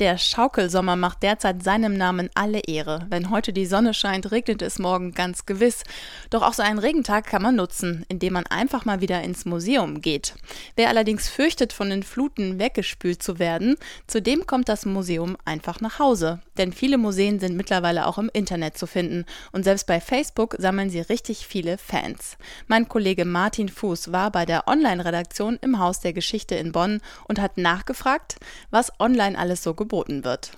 Der 0.00 0.18
Schaukelsommer 0.18 0.96
macht 0.96 1.22
derzeit 1.22 1.62
seinem 1.62 1.96
Namen 1.96 2.28
alle 2.34 2.58
Ehre. 2.66 3.06
Wenn 3.10 3.30
heute 3.30 3.52
die 3.52 3.64
Sonne 3.64 3.94
scheint, 3.94 4.32
regnet 4.32 4.60
es 4.60 4.80
morgen 4.80 5.12
ganz 5.12 5.46
gewiss. 5.46 5.84
Doch 6.30 6.42
auch 6.42 6.52
so 6.52 6.64
einen 6.64 6.80
Regentag 6.80 7.26
kann 7.26 7.42
man 7.42 7.54
nutzen, 7.54 8.04
indem 8.08 8.32
man 8.32 8.44
einfach 8.48 8.84
mal 8.84 9.00
wieder 9.00 9.22
ins 9.22 9.44
Museum 9.44 10.00
geht. 10.00 10.34
Wer 10.74 10.88
allerdings 10.88 11.28
fürchtet, 11.28 11.72
von 11.72 11.90
den 11.90 12.02
Fluten 12.02 12.58
weggespült 12.58 13.22
zu 13.22 13.38
werden, 13.38 13.76
zu 14.08 14.20
dem 14.20 14.48
kommt 14.48 14.68
das 14.68 14.84
Museum 14.84 15.36
einfach 15.44 15.80
nach 15.80 16.00
Hause. 16.00 16.40
Denn 16.58 16.72
viele 16.72 16.98
Museen 16.98 17.38
sind 17.38 17.56
mittlerweile 17.56 18.08
auch 18.08 18.18
im 18.18 18.30
Internet 18.32 18.76
zu 18.76 18.88
finden 18.88 19.24
und 19.52 19.62
selbst 19.62 19.86
bei 19.86 20.00
Facebook 20.00 20.56
sammeln 20.58 20.90
sie 20.90 21.00
richtig 21.02 21.46
viele 21.46 21.78
Fans. 21.78 22.36
Mein 22.66 22.88
Kollege 22.88 23.24
Martin 23.24 23.68
Fuß 23.68 24.10
war 24.10 24.32
bei 24.32 24.44
der 24.44 24.66
Online-Redaktion 24.66 25.56
im 25.62 25.78
Haus 25.78 26.00
der 26.00 26.12
Geschichte 26.12 26.56
in 26.56 26.72
Bonn 26.72 27.00
und 27.28 27.40
hat 27.40 27.58
nachgefragt, 27.58 28.36
was 28.72 28.90
online 28.98 29.38
alles 29.38 29.62
so 29.62 29.74
geboten 29.84 30.24
wird. 30.24 30.50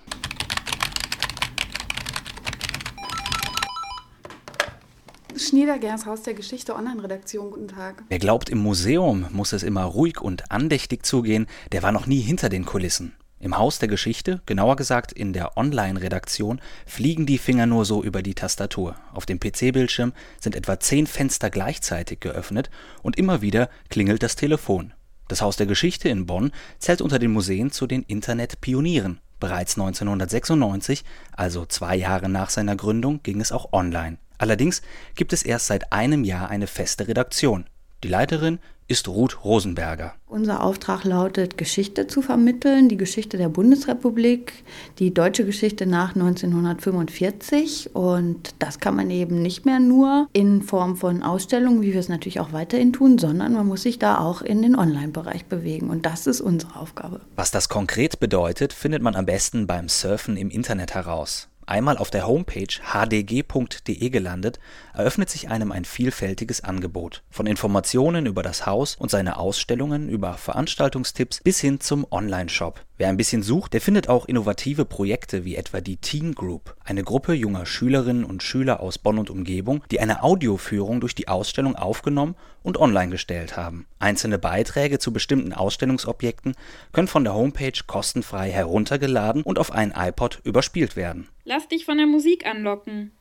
Schniedergers 5.36 6.06
Haus 6.06 6.22
der 6.22 6.34
Geschichte 6.34 6.74
Online-Redaktion, 6.76 7.50
guten 7.50 7.68
Tag. 7.68 8.04
Wer 8.08 8.20
glaubt, 8.20 8.48
im 8.48 8.58
Museum 8.58 9.26
muss 9.32 9.52
es 9.52 9.64
immer 9.64 9.82
ruhig 9.82 10.20
und 10.20 10.50
andächtig 10.50 11.04
zugehen, 11.04 11.46
der 11.72 11.82
war 11.82 11.90
noch 11.90 12.06
nie 12.06 12.20
hinter 12.20 12.48
den 12.48 12.64
Kulissen. 12.64 13.14
Im 13.40 13.58
Haus 13.58 13.78
der 13.80 13.88
Geschichte, 13.88 14.40
genauer 14.46 14.76
gesagt 14.76 15.12
in 15.12 15.32
der 15.32 15.58
Online-Redaktion, 15.58 16.60
fliegen 16.86 17.26
die 17.26 17.38
Finger 17.38 17.66
nur 17.66 17.84
so 17.84 18.02
über 18.02 18.22
die 18.22 18.34
Tastatur. 18.34 18.94
Auf 19.12 19.26
dem 19.26 19.40
PC-Bildschirm 19.40 20.12
sind 20.40 20.56
etwa 20.56 20.80
zehn 20.80 21.06
Fenster 21.06 21.50
gleichzeitig 21.50 22.20
geöffnet 22.20 22.70
und 23.02 23.18
immer 23.18 23.42
wieder 23.42 23.68
klingelt 23.90 24.22
das 24.22 24.36
Telefon. 24.36 24.94
Das 25.28 25.42
Haus 25.42 25.56
der 25.56 25.66
Geschichte 25.66 26.08
in 26.08 26.26
Bonn 26.26 26.52
zählt 26.78 27.00
unter 27.00 27.18
den 27.18 27.32
Museen 27.32 27.70
zu 27.70 27.86
den 27.86 28.02
Internetpionieren. 28.02 29.20
Bereits 29.40 29.74
1996, 29.74 31.04
also 31.32 31.66
zwei 31.66 31.96
Jahre 31.96 32.28
nach 32.28 32.50
seiner 32.50 32.76
Gründung, 32.76 33.22
ging 33.22 33.40
es 33.40 33.52
auch 33.52 33.72
online. 33.72 34.18
Allerdings 34.38 34.82
gibt 35.14 35.32
es 35.32 35.42
erst 35.42 35.66
seit 35.66 35.92
einem 35.92 36.24
Jahr 36.24 36.48
eine 36.48 36.66
feste 36.66 37.08
Redaktion. 37.08 37.66
Die 38.04 38.08
Leiterin 38.08 38.58
ist 38.88 39.08
Ruth 39.08 39.44
Rosenberger. 39.44 40.14
Unser 40.28 40.62
Auftrag 40.62 41.04
lautet, 41.04 41.58
Geschichte 41.58 42.06
zu 42.06 42.22
vermitteln, 42.22 42.88
die 42.88 42.96
Geschichte 42.96 43.36
der 43.36 43.48
Bundesrepublik, 43.48 44.64
die 44.98 45.12
deutsche 45.12 45.44
Geschichte 45.44 45.86
nach 45.86 46.14
1945. 46.14 47.94
Und 47.94 48.54
das 48.60 48.78
kann 48.78 48.94
man 48.94 49.10
eben 49.10 49.42
nicht 49.42 49.66
mehr 49.66 49.80
nur 49.80 50.28
in 50.32 50.62
Form 50.62 50.96
von 50.96 51.22
Ausstellungen, 51.22 51.82
wie 51.82 51.92
wir 51.92 52.00
es 52.00 52.08
natürlich 52.08 52.38
auch 52.38 52.52
weiterhin 52.52 52.92
tun, 52.92 53.18
sondern 53.18 53.54
man 53.54 53.66
muss 53.66 53.82
sich 53.82 53.98
da 53.98 54.18
auch 54.18 54.42
in 54.42 54.62
den 54.62 54.76
Online-Bereich 54.76 55.46
bewegen. 55.46 55.90
Und 55.90 56.06
das 56.06 56.26
ist 56.26 56.40
unsere 56.40 56.76
Aufgabe. 56.76 57.22
Was 57.34 57.50
das 57.50 57.68
konkret 57.68 58.20
bedeutet, 58.20 58.72
findet 58.72 59.02
man 59.02 59.16
am 59.16 59.26
besten 59.26 59.66
beim 59.66 59.88
Surfen 59.88 60.36
im 60.36 60.50
Internet 60.50 60.94
heraus. 60.94 61.48
Einmal 61.66 61.98
auf 61.98 62.10
der 62.10 62.28
Homepage 62.28 62.68
hdg.de 62.80 64.10
gelandet, 64.10 64.60
eröffnet 64.94 65.28
sich 65.28 65.50
einem 65.50 65.72
ein 65.72 65.84
vielfältiges 65.84 66.62
Angebot. 66.62 67.24
Von 67.28 67.46
Informationen 67.46 68.26
über 68.26 68.44
das 68.44 68.66
Haus 68.66 68.94
und 68.94 69.10
seine 69.10 69.36
Ausstellungen, 69.36 70.08
über 70.08 70.34
Veranstaltungstipps 70.34 71.40
bis 71.42 71.60
hin 71.60 71.80
zum 71.80 72.06
Online-Shop. 72.08 72.80
Wer 72.98 73.08
ein 73.08 73.18
bisschen 73.18 73.42
sucht, 73.42 73.74
der 73.74 73.82
findet 73.82 74.08
auch 74.08 74.24
innovative 74.24 74.86
Projekte 74.86 75.44
wie 75.44 75.56
etwa 75.56 75.82
die 75.82 75.98
Teen 75.98 76.34
Group, 76.34 76.74
eine 76.82 77.02
Gruppe 77.02 77.34
junger 77.34 77.66
Schülerinnen 77.66 78.24
und 78.24 78.42
Schüler 78.42 78.80
aus 78.80 78.96
Bonn 78.96 79.18
und 79.18 79.28
Umgebung, 79.28 79.84
die 79.90 80.00
eine 80.00 80.22
Audioführung 80.22 81.00
durch 81.00 81.14
die 81.14 81.28
Ausstellung 81.28 81.76
aufgenommen 81.76 82.36
und 82.62 82.78
online 82.78 83.10
gestellt 83.10 83.54
haben. 83.54 83.86
Einzelne 83.98 84.38
Beiträge 84.38 84.98
zu 84.98 85.12
bestimmten 85.12 85.52
Ausstellungsobjekten 85.52 86.54
können 86.92 87.06
von 87.06 87.22
der 87.22 87.34
Homepage 87.34 87.78
kostenfrei 87.86 88.50
heruntergeladen 88.50 89.42
und 89.42 89.58
auf 89.58 89.72
einen 89.72 89.92
iPod 89.94 90.40
überspielt 90.44 90.96
werden. 90.96 91.28
Lass 91.44 91.68
dich 91.68 91.84
von 91.84 91.98
der 91.98 92.06
Musik 92.06 92.46
anlocken. 92.46 93.12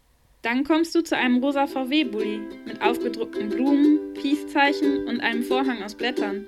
Dann 0.42 0.64
kommst 0.64 0.96
du 0.96 1.02
zu 1.02 1.18
einem 1.18 1.44
rosa 1.44 1.68
VW-Bully 1.68 2.40
mit 2.66 2.82
aufgedruckten 2.82 3.50
Blumen, 3.50 4.14
Peace-Zeichen 4.14 5.06
und 5.08 5.20
einem 5.20 5.44
Vorhang 5.44 5.84
aus 5.84 5.96
Blättern. 5.96 6.46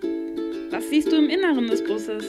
Was 0.72 0.90
siehst 0.90 1.12
du 1.12 1.18
im 1.18 1.30
Inneren 1.30 1.68
des 1.68 1.84
Busses? 1.84 2.24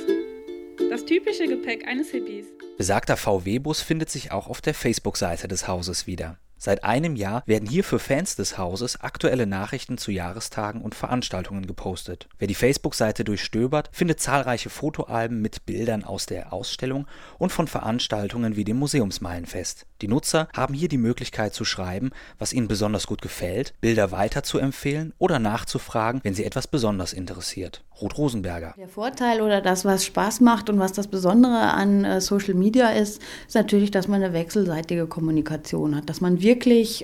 Das 0.91 1.05
typische 1.05 1.47
Gepäck 1.47 1.87
eines 1.87 2.11
Hippies. 2.11 2.47
Besagter 2.79 3.17
VW-Bus 3.17 3.83
findet 3.83 4.11
sich 4.11 4.31
auch 4.31 4.47
auf 4.47 4.61
der 4.61 4.75
Facebook-Seite 4.75 5.49
des 5.49 5.67
Hauses 5.67 6.07
wieder. 6.07 6.39
Seit 6.61 6.83
einem 6.83 7.15
Jahr 7.15 7.45
werden 7.47 7.69
hier 7.69 7.85
für 7.85 8.01
Fans 8.01 8.35
des 8.35 8.59
Hauses 8.59 9.01
aktuelle 9.01 9.47
Nachrichten 9.47 9.97
zu 9.97 10.11
Jahrestagen 10.11 10.83
und 10.83 10.97
Veranstaltungen 10.97 11.69
gepostet. 11.69 12.29
Wer 12.41 12.49
die 12.49 12.57
Facebook-Seite 12.57 13.23
durchstöbert, 13.23 13.91
findet 13.93 14.19
zahlreiche 14.19 14.69
Fotoalben 14.69 15.41
mit 15.41 15.67
Bildern 15.67 16.03
aus 16.03 16.27
der 16.27 16.53
Ausstellung 16.53 17.07
und 17.39 17.53
von 17.53 17.69
Veranstaltungen 17.69 18.57
wie 18.57 18.65
dem 18.65 18.77
Museumsmeilenfest. 18.79 19.87
Die 20.03 20.09
Nutzer 20.09 20.49
haben 20.53 20.75
hier 20.75 20.89
die 20.89 20.99
Möglichkeit 20.99 21.55
zu 21.55 21.65
schreiben, 21.65 22.11
was 22.41 22.53
ihnen 22.53 22.67
besonders 22.67 23.07
gut 23.07 23.23
gefällt, 23.23 23.75
Bilder 23.81 24.11
weiterzuempfehlen 24.11 25.15
oder 25.19 25.39
nachzufragen, 25.39 26.21
wenn 26.25 26.35
sie 26.35 26.45
etwas 26.45 26.67
besonders 26.67 27.13
interessiert. 27.13 27.85
Ruth 28.01 28.17
Rosenberger. 28.17 28.75
Der 28.79 28.89
Vorteil 28.89 29.41
oder 29.41 29.61
das, 29.61 29.85
was 29.85 30.05
Spaß 30.05 30.41
macht 30.41 30.71
und 30.71 30.79
was 30.79 30.93
das 30.93 31.09
Besondere 31.09 31.59
an 31.59 32.05
äh, 32.05 32.21
Social 32.21 32.55
Media 32.55 32.91
ist, 32.91 33.21
ist 33.49 33.55
natürlich, 33.57 33.91
dass 33.91 34.07
man 34.07 34.23
eine 34.23 34.33
wechselseitige 34.33 35.09
Kommunikation 35.09 35.97
hat, 35.97 36.09
dass 36.09 36.21
man 36.21 36.41
wirklich 36.41 36.48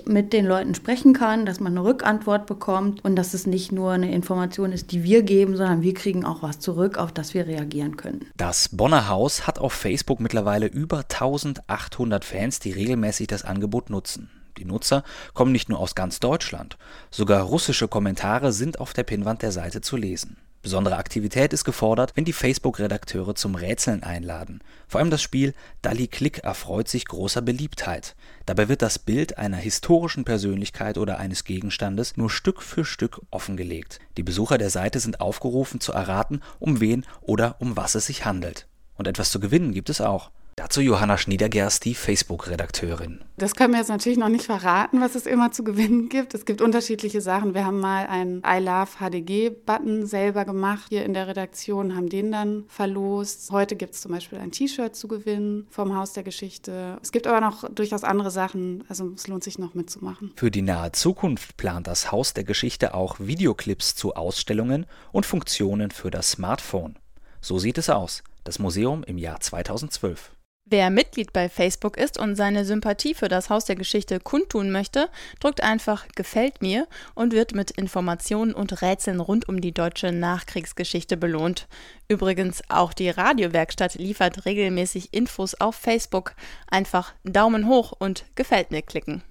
mit 0.05 0.33
den 0.33 0.45
Leuten 0.45 0.75
sprechen 0.75 1.13
kann, 1.13 1.45
dass 1.45 1.59
man 1.59 1.73
eine 1.73 1.83
Rückantwort 1.83 2.45
bekommt 2.45 3.03
und 3.03 3.15
dass 3.15 3.33
es 3.33 3.45
nicht 3.45 3.71
nur 3.71 3.91
eine 3.91 4.11
Information 4.11 4.71
ist, 4.71 4.91
die 4.91 5.03
wir 5.03 5.23
geben, 5.23 5.55
sondern 5.57 5.81
wir 5.81 5.93
kriegen 5.93 6.25
auch 6.25 6.41
was 6.41 6.59
zurück, 6.59 6.97
auf 6.97 7.11
das 7.11 7.33
wir 7.33 7.45
reagieren 7.45 7.97
können. 7.97 8.25
Das 8.37 8.69
Bonner 8.69 9.09
Haus 9.09 9.45
hat 9.47 9.59
auf 9.59 9.73
Facebook 9.73 10.19
mittlerweile 10.19 10.67
über 10.67 10.99
1800 10.99 12.25
Fans, 12.25 12.59
die 12.59 12.71
regelmäßig 12.71 13.27
das 13.27 13.43
Angebot 13.43 13.89
nutzen. 13.89 14.29
Die 14.57 14.65
Nutzer 14.65 15.03
kommen 15.33 15.51
nicht 15.51 15.69
nur 15.69 15.79
aus 15.79 15.95
ganz 15.95 16.19
Deutschland, 16.19 16.77
sogar 17.11 17.43
russische 17.43 17.87
Kommentare 17.87 18.53
sind 18.53 18.79
auf 18.79 18.93
der 18.93 19.03
Pinnwand 19.03 19.41
der 19.41 19.51
Seite 19.51 19.81
zu 19.81 19.97
lesen. 19.97 20.37
Besondere 20.65 20.97
Aktivität 20.97 21.53
ist 21.53 21.63
gefordert, 21.63 22.13
wenn 22.15 22.25
die 22.25 22.33
Facebook-Redakteure 22.33 23.35
zum 23.35 23.53
Rätseln 23.53 24.01
einladen. 24.01 24.61
Vor 24.87 24.99
allem 24.99 25.11
das 25.11 25.21
Spiel 25.21 25.53
Dalli 25.83 26.07
Click 26.07 26.39
erfreut 26.39 26.87
sich 26.87 27.05
großer 27.05 27.43
Beliebtheit. 27.43 28.15
Dabei 28.47 28.67
wird 28.67 28.81
das 28.81 28.97
Bild 28.97 29.37
einer 29.37 29.57
historischen 29.57 30.25
Persönlichkeit 30.25 30.97
oder 30.97 31.19
eines 31.19 31.43
Gegenstandes 31.43 32.17
nur 32.17 32.31
Stück 32.31 32.63
für 32.63 32.83
Stück 32.83 33.21
offengelegt. 33.29 33.99
Die 34.17 34.23
Besucher 34.23 34.57
der 34.57 34.71
Seite 34.71 34.99
sind 34.99 35.21
aufgerufen 35.21 35.81
zu 35.81 35.91
erraten, 35.91 36.41
um 36.57 36.79
wen 36.81 37.05
oder 37.21 37.57
um 37.59 37.77
was 37.77 37.93
es 37.93 38.07
sich 38.07 38.25
handelt. 38.25 38.65
Und 38.95 39.07
etwas 39.07 39.29
zu 39.29 39.39
gewinnen 39.39 39.71
gibt 39.71 39.91
es 39.91 40.01
auch. 40.01 40.31
Dazu 40.57 40.79
Johanna 40.79 41.17
Schniedergerst, 41.17 41.83
die 41.83 41.93
Facebook-Redakteurin. 41.95 43.25
Das 43.35 43.55
können 43.55 43.73
wir 43.73 43.79
jetzt 43.79 43.89
natürlich 43.89 44.17
noch 44.17 44.29
nicht 44.29 44.45
verraten, 44.45 45.01
was 45.01 45.13
es 45.15 45.25
immer 45.25 45.51
zu 45.51 45.65
gewinnen 45.65 46.07
gibt. 46.07 46.33
Es 46.33 46.45
gibt 46.45 46.61
unterschiedliche 46.61 47.19
Sachen. 47.19 47.53
Wir 47.53 47.65
haben 47.65 47.81
mal 47.81 48.07
einen 48.07 48.41
I 48.47 48.59
Love 48.59 48.91
HDG-Button 48.99 50.05
selber 50.05 50.45
gemacht 50.45 50.85
hier 50.87 51.03
in 51.03 51.13
der 51.13 51.27
Redaktion, 51.27 51.97
haben 51.97 52.07
den 52.07 52.31
dann 52.31 52.63
verlost. 52.69 53.51
Heute 53.51 53.75
gibt 53.75 53.95
es 53.95 54.01
zum 54.01 54.13
Beispiel 54.13 54.37
ein 54.37 54.51
T-Shirt 54.51 54.95
zu 54.95 55.09
gewinnen 55.09 55.67
vom 55.69 55.93
Haus 55.93 56.13
der 56.13 56.23
Geschichte. 56.23 56.99
Es 57.03 57.11
gibt 57.11 57.27
aber 57.27 57.41
noch 57.41 57.69
durchaus 57.69 58.05
andere 58.05 58.31
Sachen. 58.31 58.85
Also 58.87 59.11
es 59.13 59.27
lohnt 59.27 59.43
sich 59.43 59.59
noch 59.59 59.73
mitzumachen. 59.73 60.31
Für 60.37 60.51
die 60.51 60.61
nahe 60.61 60.93
Zukunft 60.93 61.57
plant 61.57 61.87
das 61.87 62.13
Haus 62.13 62.33
der 62.33 62.45
Geschichte 62.45 62.93
auch 62.93 63.17
Videoclips 63.19 63.95
zu 63.95 64.15
Ausstellungen 64.15 64.85
und 65.11 65.25
Funktionen 65.25 65.91
für 65.91 66.11
das 66.11 66.31
Smartphone. 66.31 66.95
So 67.41 67.59
sieht 67.59 67.77
es 67.77 67.89
aus. 67.89 68.23
Das 68.45 68.57
Museum 68.59 69.03
im 69.03 69.17
Jahr 69.17 69.41
2012. 69.41 70.31
Wer 70.67 70.89
Mitglied 70.89 71.31
bei 71.31 71.47
Facebook 71.47 71.95
ist 71.95 72.17
und 72.17 72.35
seine 72.35 72.65
Sympathie 72.65 73.13
für 73.13 73.27
das 73.27 73.51
Haus 73.51 73.65
der 73.65 73.75
Geschichte 73.75 74.19
kundtun 74.19 74.71
möchte, 74.71 75.09
drückt 75.39 75.61
einfach 75.61 76.07
Gefällt 76.15 76.63
mir 76.63 76.87
und 77.13 77.33
wird 77.33 77.53
mit 77.53 77.69
Informationen 77.69 78.51
und 78.51 78.81
Rätseln 78.81 79.19
rund 79.19 79.47
um 79.47 79.61
die 79.61 79.73
deutsche 79.73 80.11
Nachkriegsgeschichte 80.11 81.17
belohnt. 81.17 81.67
Übrigens 82.07 82.63
auch 82.67 82.93
die 82.93 83.11
Radiowerkstatt 83.11 83.93
liefert 83.93 84.45
regelmäßig 84.45 85.13
Infos 85.13 85.53
auf 85.53 85.75
Facebook. 85.75 86.33
Einfach 86.67 87.13
Daumen 87.23 87.67
hoch 87.67 87.91
und 87.91 88.25
Gefällt 88.33 88.71
mir 88.71 88.81
klicken. 88.81 89.21